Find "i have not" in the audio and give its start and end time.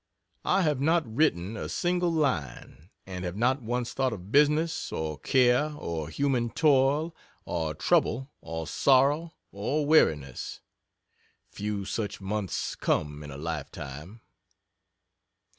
0.45-1.05